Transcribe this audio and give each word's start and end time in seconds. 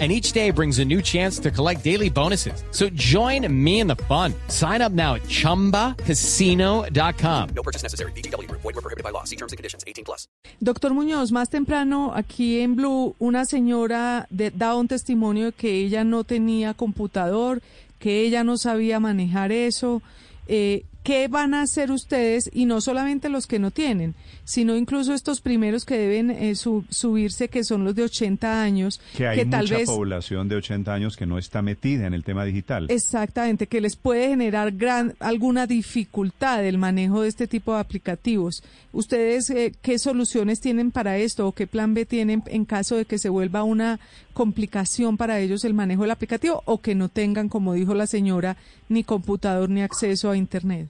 And 0.00 0.10
each 0.10 0.32
day 0.32 0.50
brings 0.50 0.80
a 0.80 0.84
new 0.84 1.00
chance 1.00 1.38
to 1.38 1.52
collect 1.52 1.84
daily 1.84 2.10
bonuses. 2.10 2.64
So 2.72 2.88
join 2.96 3.46
me 3.48 3.78
in 3.78 3.86
the 3.86 3.94
fun. 4.08 4.34
Sign 4.48 4.82
up 4.82 4.90
now 4.90 5.14
at 5.14 5.22
chumbacasino.com. 5.28 7.48
No 7.54 7.62
purchase 7.62 7.84
necessary. 7.84 8.10
BGW. 8.12 8.50
Void 8.50 8.64
were 8.64 8.72
prohibited 8.82 9.04
by 9.04 9.10
law. 9.10 9.22
See 9.22 9.36
terms 9.36 9.52
and 9.52 9.56
conditions. 9.56 9.84
18 9.86 10.04
plus. 10.04 10.26
Doctor 10.60 10.90
Muñoz, 10.92 11.30
más 11.30 11.48
temprano 11.48 12.12
aquí 12.12 12.58
en 12.60 12.74
Blue, 12.74 13.14
una 13.20 13.44
señora 13.44 14.26
de- 14.30 14.50
daba 14.50 14.74
un 14.80 14.88
testimonio 14.88 15.46
de 15.46 15.52
que 15.52 15.70
ella 15.84 16.02
no 16.02 16.24
tenía 16.24 16.74
computador, 16.74 17.62
que 18.00 18.22
ella 18.22 18.42
no 18.42 18.58
sabía 18.58 18.98
manejar 18.98 19.52
eso. 19.52 20.02
Eh, 20.48 20.82
¿Qué 21.04 21.28
van 21.28 21.52
a 21.52 21.60
hacer 21.62 21.90
ustedes? 21.92 22.50
Y 22.52 22.64
no 22.64 22.80
solamente 22.80 23.28
los 23.28 23.46
que 23.46 23.58
no 23.58 23.70
tienen, 23.70 24.14
sino 24.44 24.74
incluso 24.74 25.12
estos 25.12 25.42
primeros 25.42 25.84
que 25.84 25.98
deben 25.98 26.30
eh, 26.30 26.54
su- 26.54 26.84
subirse, 26.88 27.48
que 27.48 27.62
son 27.62 27.84
los 27.84 27.94
de 27.94 28.04
80 28.04 28.62
años, 28.62 29.00
Que 29.14 29.28
hay 29.28 29.44
tal 29.44 29.64
mucha 29.64 29.76
vez... 29.76 29.86
población 29.86 30.48
de 30.48 30.56
80 30.56 30.94
años 30.94 31.16
que 31.18 31.26
no 31.26 31.36
está 31.36 31.60
metida 31.60 32.06
en 32.06 32.14
el 32.14 32.24
tema 32.24 32.46
digital. 32.46 32.86
Exactamente, 32.88 33.66
que 33.66 33.82
les 33.82 33.96
puede 33.96 34.28
generar 34.28 34.72
gran, 34.72 35.14
alguna 35.20 35.66
dificultad 35.66 36.64
el 36.64 36.78
manejo 36.78 37.20
de 37.20 37.28
este 37.28 37.46
tipo 37.46 37.74
de 37.74 37.80
aplicativos. 37.80 38.62
¿Ustedes 38.92 39.50
eh, 39.50 39.74
qué 39.82 39.98
soluciones 39.98 40.60
tienen 40.60 40.90
para 40.90 41.18
esto 41.18 41.46
o 41.46 41.52
qué 41.52 41.66
plan 41.66 41.92
B 41.92 42.06
tienen 42.06 42.42
en 42.46 42.64
caso 42.64 42.96
de 42.96 43.04
que 43.04 43.18
se 43.18 43.28
vuelva 43.28 43.62
una 43.62 44.00
complicación 44.32 45.16
para 45.16 45.38
ellos 45.38 45.64
el 45.64 45.74
manejo 45.74 46.02
del 46.02 46.10
aplicativo 46.12 46.62
o 46.64 46.80
que 46.80 46.94
no 46.94 47.08
tengan, 47.10 47.48
como 47.48 47.74
dijo 47.74 47.94
la 47.94 48.06
señora, 48.06 48.56
ni 48.88 49.04
computador 49.04 49.68
ni 49.68 49.82
acceso 49.82 50.30
a 50.30 50.36
Internet? 50.36 50.88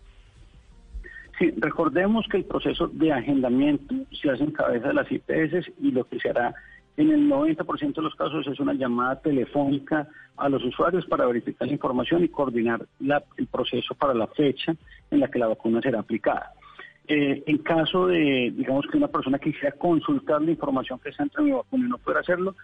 Sí, 1.39 1.53
recordemos 1.57 2.27
que 2.31 2.39
el 2.39 2.45
proceso 2.45 2.89
de 2.89 3.13
agendamiento 3.13 3.95
se 4.13 4.31
hace 4.31 4.45
en 4.45 4.53
cabeza 4.53 4.89
de 4.89 4.95
las 4.95 5.11
IPS 5.11 5.73
y 5.81 5.91
lo 5.91 6.05
que 6.05 6.21
se 6.21 6.31
hará 6.31 6.55
en 6.97 7.11
el 7.11 7.29
90% 7.29 7.95
de 7.95 8.03
los 8.03 8.15
casos 8.15 8.47
es 8.47 8.61
una 8.61 8.73
llamada 8.73 9.21
telefónica 9.21 10.07
a 10.37 10.49
los 10.49 10.65
usuarios 10.65 11.05
para 11.07 11.27
verificar 11.27 11.67
la 11.67 11.75
información 11.75 12.23
y 12.23 12.29
coordinar 12.29 12.87
el 13.37 13.47
proceso 13.49 13.95
para 13.95 14.15
la 14.15 14.29
fecha 14.29 14.75
en 15.11 15.21
la 15.21 15.29
que 15.29 15.41
la 15.41 15.49
vacuna 15.49 15.81
será 15.81 16.01
aplicada. 16.01 16.53
Eh, 17.07 17.43
en 17.47 17.59
caso 17.59 18.07
de, 18.07 18.53
digamos 18.57 18.87
que 18.87 18.97
una 18.97 19.09
persona 19.09 19.39
quisiera 19.39 19.73
consultar 19.73 20.41
la 20.41 20.53
información 20.53 20.99
que 21.01 21.11
está 21.11 21.25
entre 21.25 21.43
mi 21.43 21.51
vacuna 21.51 21.87
y 21.87 21.91
no 21.91 21.99
pueda 21.99 22.21
hacerlo, 22.21 22.55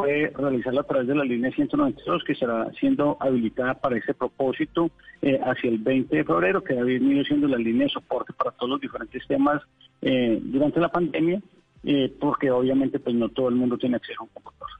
puede 0.00 0.30
realizarlo 0.30 0.80
a 0.80 0.84
través 0.84 1.08
de 1.08 1.14
la 1.14 1.24
línea 1.24 1.50
192 1.50 2.24
que 2.24 2.32
estará 2.32 2.70
siendo 2.78 3.16
habilitada 3.20 3.74
para 3.74 3.96
ese 3.96 4.14
propósito 4.14 4.90
eh, 5.22 5.38
hacia 5.42 5.70
el 5.70 5.78
20 5.78 6.16
de 6.16 6.24
febrero, 6.24 6.62
que 6.62 6.78
ha 6.78 6.82
venido 6.82 7.24
siendo 7.24 7.48
la 7.48 7.56
línea 7.56 7.84
de 7.84 7.92
soporte 7.92 8.32
para 8.32 8.52
todos 8.52 8.70
los 8.70 8.80
diferentes 8.80 9.26
temas 9.26 9.62
eh, 10.02 10.38
durante 10.42 10.80
la 10.80 10.88
pandemia, 10.88 11.40
eh, 11.84 12.12
porque 12.18 12.50
obviamente 12.50 12.98
pues 12.98 13.14
no 13.14 13.28
todo 13.28 13.48
el 13.48 13.54
mundo 13.54 13.76
tiene 13.78 13.96
acceso 13.96 14.20
a 14.20 14.24
un 14.24 14.30
computador. 14.30 14.70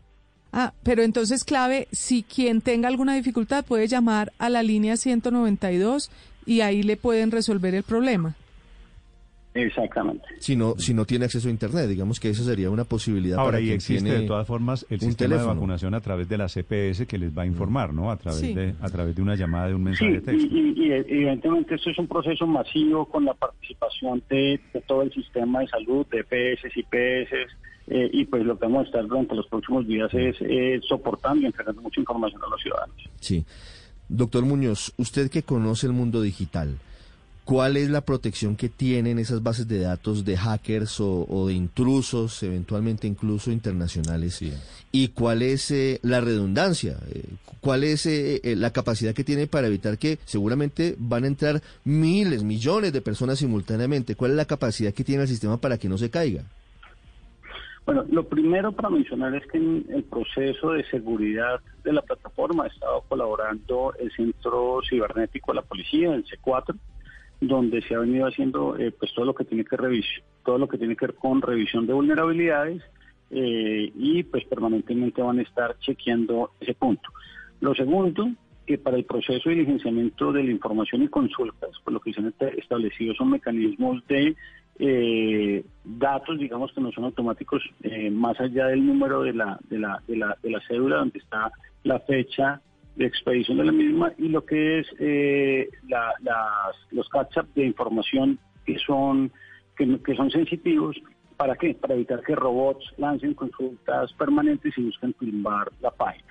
Ah, 0.53 0.73
pero 0.83 1.03
entonces 1.03 1.45
clave, 1.45 1.87
si 1.93 2.23
quien 2.23 2.61
tenga 2.61 2.89
alguna 2.89 3.15
dificultad 3.15 3.65
puede 3.65 3.87
llamar 3.87 4.33
a 4.39 4.49
la 4.49 4.63
línea 4.63 4.97
192 4.97 6.11
y 6.45 6.63
ahí 6.63 6.83
le 6.83 6.97
pueden 6.97 7.31
resolver 7.31 7.75
el 7.75 7.85
problema. 7.85 8.35
Exactamente. 9.55 10.25
si 10.39 10.55
no, 10.57 10.75
si 10.79 10.95
no 10.95 11.05
tiene 11.05 11.25
acceso 11.25 11.49
a 11.49 11.51
Internet. 11.51 11.89
Digamos 11.89 12.21
que 12.21 12.31
esa 12.31 12.45
sería 12.45 12.71
una 12.71 12.85
posibilidad 12.85 13.39
Ahora, 13.39 13.53
para 13.59 13.61
y 13.61 13.71
existe 13.71 14.05
tiene 14.05 14.21
de 14.21 14.27
todas 14.27 14.47
formas 14.47 14.87
el 14.91 14.95
un 14.95 15.01
sistema 15.01 15.29
de 15.31 15.35
teléfono. 15.37 15.55
vacunación 15.55 15.95
a 15.95 16.01
través 16.01 16.29
de 16.29 16.39
la 16.39 16.49
CPS 16.49 17.07
que 17.07 17.19
les 17.19 17.37
va 17.37 17.43
a 17.43 17.47
informar, 17.47 17.93
¿no? 17.93 18.11
A 18.11 18.17
través, 18.17 18.41
Sí. 18.41 18.55
de, 18.55 18.75
a 18.81 18.89
través 18.89 19.17
de 19.17 19.23
una 19.23 19.35
llamada, 19.35 19.69
de 19.69 19.75
un 19.75 19.81
Sí, 19.97 20.05
mensaje 20.05 20.11
de 20.13 20.19
y, 20.19 20.21
texto. 20.41 20.57
y- 20.57 20.87
y 20.87 20.93
evidentemente 20.93 21.75
esto 21.75 21.91
es 21.91 21.99
un 21.99 22.07
proceso 22.07 22.47
masivo 22.47 23.05
con 23.07 23.25
la 23.25 23.35
participación 23.35 24.23
de, 24.31 24.61
de 24.73 24.81
todo 24.83 25.03
el 25.03 25.13
sistema 25.13 25.61
de 25.61 25.69
salud, 25.69 26.07
de 26.07 26.21
EPS, 26.21 26.71
IPS, 26.77 27.33
eh, 27.89 28.09
y 28.13 28.25
pues 28.27 28.45
lo 28.45 28.57
que 28.59 28.67
vamos 28.67 28.85
a 28.85 28.87
estar 28.87 29.07
durante 29.07 29.35
los 29.35 29.47
próximos 29.49 29.87
días 29.87 30.13
es 30.15 30.37
eh, 30.41 30.81
soportando 30.89 31.43
y 31.43 31.47
entregando 31.47 31.83
mucha 31.83 31.99
información 32.01 32.41
a 32.45 32.49
los 32.51 32.61
ciudadanos. 32.63 32.97
Sí. 33.19 33.45
Doctor 34.09 34.45
Muñoz, 34.45 34.93
usted 34.97 35.31
que 35.31 35.43
conoce 35.43 35.87
el 35.87 35.93
mundo 35.93 36.21
digital, 36.23 36.79
¿cuál 37.45 37.77
es 37.77 37.91
la 37.91 38.01
protección 38.03 38.57
que 38.57 38.69
tienen 38.69 39.19
esas 39.19 39.43
bases 39.43 39.69
de 39.69 39.81
datos 39.81 40.25
de 40.25 40.37
hackers 40.37 41.01
o, 41.01 41.27
o 41.29 41.47
de 41.49 41.55
intrusos, 41.55 42.43
eventualmente 42.43 43.07
incluso 43.07 43.51
internacionales? 43.51 44.35
Sí. 44.35 44.53
¿Y 44.93 45.09
cuál 45.09 45.43
es 45.43 45.71
eh, 45.71 46.01
la 46.03 46.21
redundancia? 46.21 46.99
Eh, 47.11 47.25
¿Cuál 47.61 47.85
es 47.85 48.07
eh, 48.07 48.41
eh, 48.43 48.57
la 48.57 48.73
capacidad 48.73 49.15
que 49.15 49.25
tiene 49.25 49.47
para 49.47 49.67
evitar 49.67 49.99
que 49.99 50.19
seguramente 50.25 50.95
van 50.99 51.25
a 51.25 51.27
entrar 51.27 51.61
miles, 51.85 52.43
millones 52.43 52.93
de 52.93 53.03
personas 53.03 53.39
simultáneamente? 53.39 54.17
¿Cuál 54.17 54.33
es 54.33 54.37
la 54.39 54.47
capacidad 54.47 54.95
que 54.95 55.05
tiene 55.05 55.23
el 55.23 55.29
sistema 55.29 55.59
para 55.59 55.77
que 55.77 55.89
no 55.89 55.99
se 55.99 56.11
caiga? 56.11 56.43
Bueno, 57.85 58.05
lo 58.11 58.25
primero 58.25 58.73
para 58.73 58.89
mencionar 58.89 59.35
es 59.35 59.47
que 59.49 59.59
en 59.59 59.85
el 59.91 60.05
proceso 60.05 60.73
de 60.73 60.85
seguridad 60.91 61.61
de 61.85 61.93
la 61.93 62.03
plataforma 62.03 62.65
ha 62.65 62.69
estado 62.69 63.03
colaborando 63.09 63.95
el 63.99 64.11
Centro 64.13 64.81
Cibernético 64.89 65.53
de 65.53 65.57
la 65.57 65.63
Policía, 65.63 66.15
el 66.15 66.25
C4, 66.25 66.77
donde 67.41 67.81
se 67.83 67.95
ha 67.95 68.01
venido 68.01 68.27
haciendo 68.27 68.77
eh, 68.77 68.93
pues 68.93 69.13
todo 69.15 69.25
lo 69.25 69.35
que 69.35 69.45
tiene 69.45 69.65
que 69.65 69.77
revis- 69.77 70.23
todo 70.45 70.59
lo 70.59 70.69
que 70.69 70.79
tiene 70.79 70.97
que 70.97 71.07
ver 71.07 71.15
con 71.17 71.41
revisión 71.41 71.87
de 71.87 71.93
vulnerabilidades 71.95 72.83
eh, 73.31 73.91
y 73.95 74.23
pues 74.25 74.45
permanentemente 74.45 75.23
van 75.23 75.39
a 75.39 75.43
estar 75.43 75.79
chequeando 75.79 76.51
ese 76.61 76.75
punto. 76.75 77.09
Lo 77.61 77.75
segundo, 77.75 78.29
que 78.67 78.77
para 78.79 78.97
el 78.97 79.05
proceso 79.05 79.49
de 79.49 79.55
diligenciamiento 79.57 80.33
de 80.33 80.45
la 80.45 80.51
información 80.51 81.03
y 81.03 81.09
consultas, 81.09 81.71
pues 81.83 81.95
lo 81.95 82.01
que 82.01 82.13
se 82.13 82.21
han 82.21 82.35
establecido 82.57 83.15
son 83.15 83.31
mecanismos 83.31 84.07
de 84.07 84.37
eh, 84.79 85.65
datos, 85.85 86.39
digamos 86.39 86.73
que 86.73 86.81
no 86.81 86.91
son 86.93 87.05
automáticos, 87.05 87.63
eh, 87.83 88.11
más 88.11 88.39
allá 88.41 88.67
del 88.67 88.87
número 88.87 89.23
de 89.23 89.35
la, 89.35 89.59
de 89.69 89.79
la, 89.79 90.03
de 90.07 90.17
la, 90.17 90.37
de 90.43 90.51
la 90.51 90.61
cédula 90.67 90.97
donde 90.97 91.19
está 91.19 91.51
la 91.85 92.01
fecha 92.01 92.61
de 93.01 93.07
expedición 93.07 93.57
de 93.57 93.65
la 93.65 93.73
misma 93.73 94.13
y 94.19 94.29
lo 94.29 94.45
que 94.45 94.81
es 94.81 94.87
eh, 94.99 95.71
la- 95.89 96.13
las, 96.21 96.77
los 96.91 97.09
catch-up 97.09 97.49
de 97.55 97.65
información 97.65 98.39
que 98.67 98.79
son, 98.79 99.33
que, 99.75 100.15
son 100.15 100.31
sensitivos. 100.31 101.01
¿Para 101.39 101.57
qué? 101.57 101.73
Para 101.73 101.95
evitar 101.95 102.23
que 102.23 102.35
robots 102.35 102.85
lancen 102.99 103.33
consultas 103.33 104.13
permanentes 104.13 104.77
y 104.77 104.83
busquen 104.83 105.15
tumbar 105.15 105.73
la 105.81 105.91
página. 105.91 106.29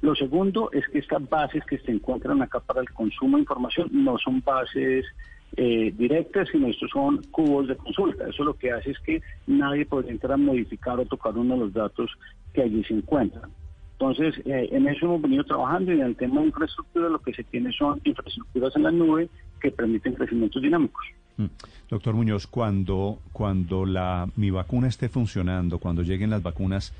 Lo 0.00 0.14
segundo 0.14 0.70
es 0.72 0.86
que 0.92 1.00
estas 1.00 1.28
bases 1.28 1.64
que 1.64 1.78
se 1.78 1.90
encuentran 1.90 2.40
acá 2.40 2.60
para 2.60 2.80
el 2.82 2.90
consumo 2.90 3.36
de 3.36 3.40
información 3.42 3.88
no 3.90 4.16
son 4.18 4.40
bases 4.46 5.04
eh, 5.56 5.92
directas, 5.98 6.48
sino 6.52 6.68
estos 6.68 6.88
son 6.92 7.20
cubos 7.32 7.66
de 7.66 7.76
consulta. 7.76 8.28
Eso 8.28 8.44
lo 8.44 8.54
que 8.54 8.70
hace 8.70 8.92
es 8.92 8.98
que 9.00 9.20
nadie 9.48 9.84
podría 9.86 10.12
entrar 10.12 10.34
a 10.34 10.36
modificar 10.36 11.00
o 11.00 11.04
tocar 11.04 11.36
uno 11.36 11.54
de 11.54 11.60
los 11.62 11.72
datos 11.72 12.12
que 12.54 12.62
allí 12.62 12.84
se 12.84 12.94
encuentran. 12.94 13.50
Entonces, 14.00 14.34
eh, 14.46 14.66
en 14.72 14.88
eso 14.88 15.04
hemos 15.04 15.20
venido 15.20 15.44
trabajando 15.44 15.92
y 15.92 16.00
en 16.00 16.06
el 16.06 16.16
tema 16.16 16.40
de 16.40 16.46
infraestructura 16.46 17.10
lo 17.10 17.18
que 17.18 17.34
se 17.34 17.44
tiene 17.44 17.70
son 17.70 18.00
infraestructuras 18.04 18.74
en 18.74 18.84
la 18.84 18.90
nube 18.90 19.28
que 19.60 19.70
permiten 19.70 20.14
crecimientos 20.14 20.62
dinámicos. 20.62 21.04
Mm. 21.36 21.44
Doctor 21.90 22.14
Muñoz, 22.14 22.46
cuando, 22.46 23.18
cuando 23.32 23.84
la, 23.84 24.26
mi 24.36 24.50
vacuna 24.50 24.88
esté 24.88 25.10
funcionando, 25.10 25.78
cuando 25.78 26.00
lleguen 26.02 26.30
las 26.30 26.42
vacunas, 26.42 26.94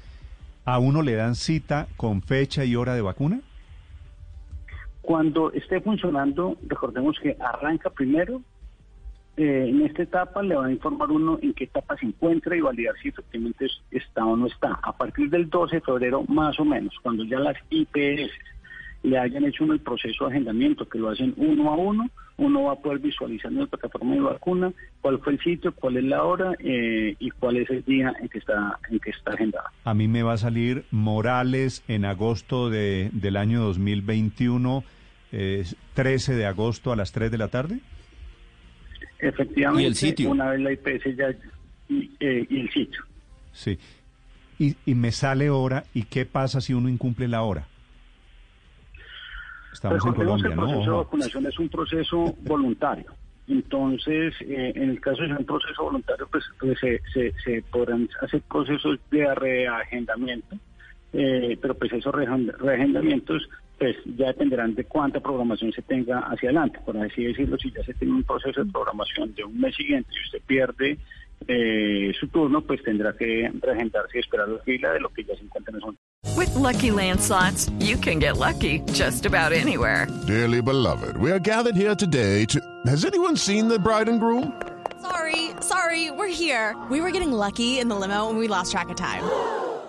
¿a 0.66 0.78
uno 0.78 1.00
le 1.00 1.15
dan 1.15 1.37
cita 1.37 1.89
con 1.97 2.21
fecha 2.21 2.66
y 2.66 2.77
hora 2.77 2.94
de 2.94 3.00
vacuna? 3.00 3.41
Cuando 5.00 5.53
esté 5.53 5.81
funcionando, 5.81 6.59
recordemos 6.66 7.16
que 7.22 7.34
arranca 7.41 7.89
primero. 7.89 8.43
Eh, 9.43 9.69
en 9.71 9.83
esta 9.83 10.03
etapa 10.03 10.43
le 10.43 10.55
va 10.55 10.67
a 10.67 10.71
informar 10.71 11.11
uno 11.11 11.39
en 11.41 11.55
qué 11.55 11.65
etapa 11.65 11.97
se 11.97 12.06
encuentra 12.06 12.55
y 12.56 12.61
validar 12.61 12.95
si 13.03 13.09
efectivamente 13.09 13.65
es- 13.66 13.81
está 13.91 14.25
o 14.25 14.37
no 14.37 14.47
está. 14.47 14.78
A 14.83 14.92
partir 14.97 15.31
del 15.31 15.48
12 15.48 15.77
de 15.77 15.81
febrero, 15.83 16.25
más 16.28 16.60
o 16.60 16.65
menos, 16.65 16.95
cuando 17.03 17.25
ya 17.25 17.39
las 17.39 17.57
IPS 17.71 18.31
le 19.03 19.19
hayan 19.19 19.45
hecho 19.47 19.65
el 19.65 19.81
proceso 19.81 20.27
de 20.27 20.33
agendamiento, 20.33 20.87
que 20.87 20.98
lo 20.98 21.09
hacen 21.09 21.33
uno 21.39 21.71
a 21.71 21.75
uno, 21.77 22.10
uno 22.37 22.65
va 22.65 22.72
a 22.72 22.77
poder 22.77 22.98
visualizar 22.98 23.51
en 23.51 23.60
la 23.60 23.66
plataforma 23.66 24.15
de 24.15 24.21
vacuna 24.21 24.72
cuál 25.01 25.19
fue 25.21 25.33
el 25.34 25.41
sitio, 25.41 25.72
cuál 25.75 25.97
es 25.97 26.04
la 26.04 26.22
hora 26.25 26.54
eh, 26.59 27.15
y 27.19 27.31
cuál 27.31 27.57
es 27.59 27.69
el 27.71 27.83
día 27.84 28.13
en 28.21 28.28
que 28.28 28.39
está, 28.39 28.78
en 28.91 28.98
que 28.98 29.10
está 29.10 29.33
agendada. 29.33 29.71
A 29.84 29.95
mí 29.95 30.07
me 30.09 30.22
va 30.22 30.34
a 30.34 30.36
salir 30.39 30.84
Morales 30.91 31.83
en 31.89 32.04
agosto 32.04 32.69
de, 32.71 33.09
del 33.13 33.36
año 33.36 33.60
2021, 33.63 34.84
eh, 35.33 35.65
13 35.95 36.34
de 36.34 36.47
agosto 36.47 36.93
a 36.93 36.97
las 36.97 37.13
3 37.13 37.31
de 37.31 37.39
la 37.39 37.48
tarde. 37.48 37.81
Efectivamente, 39.22 39.83
¿Y 39.83 39.87
el 39.87 39.95
sitio? 39.95 40.31
una 40.31 40.51
vez 40.51 40.61
la 40.61 40.72
IPS 40.72 41.17
ya 41.17 41.31
y, 41.89 42.11
eh, 42.21 42.47
y 42.49 42.61
el 42.61 42.71
sitio. 42.71 43.03
Sí. 43.53 43.78
Y, 44.59 44.77
y 44.87 44.95
me 44.95 45.13
sale 45.13 45.51
hora, 45.51 45.84
¿y 45.95 46.05
qué 46.05 46.27
pasa 46.27 46.61
si 46.61 46.75
uno 46.75 46.89
incumple 46.89 47.28
la 47.28 47.43
hora? 47.43 47.67
Estamos 49.72 50.05
en 50.05 50.13
Colombia, 50.13 50.49
que 50.49 50.53
el 50.53 50.57
¿no? 50.57 50.67
proceso 50.67 50.91
de 50.91 50.97
vacunación 50.97 51.47
es 51.47 51.59
un 51.59 51.69
proceso 51.69 52.34
voluntario. 52.43 53.13
Entonces, 53.49 54.34
eh, 54.43 54.72
en 54.77 54.91
el 54.91 55.01
caso 55.01 55.22
de 55.22 55.33
un 55.33 55.45
proceso 55.45 55.83
voluntario, 55.83 56.28
pues, 56.31 56.45
pues 56.59 56.78
se, 56.78 57.01
se, 57.13 57.33
se, 57.45 57.63
podrán 57.63 58.09
hacer 58.21 58.43
procesos 58.43 58.99
de 59.11 59.34
reagendamiento, 59.34 60.57
eh, 61.13 61.59
pero 61.61 61.75
pues 61.75 61.93
esos 61.93 62.15
reagendamientos 62.15 63.49
pues 63.80 63.97
ya 64.04 64.27
dependerán 64.27 64.74
de 64.74 64.84
cuánta 64.84 65.21
programación 65.21 65.72
se 65.72 65.80
tenga 65.80 66.18
hacia 66.18 66.50
adelante. 66.50 66.78
Por 66.84 66.98
así 66.98 67.24
decirlo, 67.24 67.56
si 67.56 67.72
ya 67.72 67.82
se 67.82 67.94
tiene 67.94 68.12
un 68.12 68.24
proceso 68.24 68.62
de 68.62 68.71
programación 68.71 69.34
de 69.34 69.42
un 69.42 69.59
mes 69.59 69.74
siguiente 69.74 70.10
y 70.15 70.21
usted 70.27 70.42
pierde 70.47 70.98
eh, 71.48 72.12
su 72.21 72.28
turno, 72.28 72.60
pues 72.60 72.82
tendrá 72.82 73.15
que 73.16 73.50
reagendarse 73.62 74.18
y 74.18 74.21
esperar 74.21 74.50
la 74.50 74.59
fila 74.59 74.92
de 74.92 75.00
lo 75.00 75.09
que 75.09 75.24
ya 75.24 75.34
se 75.34 75.44
encuentra 75.44 75.74
en 75.74 75.82
el 75.82 75.97
With 76.36 76.54
lucky 76.54 76.91
landslots, 76.91 77.71
you 77.80 77.97
can 77.97 78.18
get 78.18 78.36
lucky 78.36 78.80
just 78.92 79.24
about 79.24 79.53
anywhere. 79.53 80.06
Dearly 80.26 80.60
beloved, 80.60 81.16
we 81.16 81.33
are 81.33 81.41
gathered 81.41 81.74
here 81.74 81.94
today 81.94 82.44
to. 82.47 82.60
Has 82.84 83.06
anyone 83.06 83.34
seen 83.34 83.66
the 83.68 83.78
bride 83.78 84.10
and 84.10 84.21
groom? 84.21 84.60
Sorry, 85.00 85.53
sorry, 85.60 86.10
we're 86.10 86.28
here. 86.28 86.76
We 86.91 87.00
were 87.00 87.10
getting 87.10 87.33
lucky 87.33 87.78
in 87.78 87.88
the 87.88 87.97
limo 87.97 88.28
and 88.28 88.38
we 88.38 88.47
lost 88.47 88.72
track 88.72 88.91
of 88.91 88.97
time. 88.97 89.24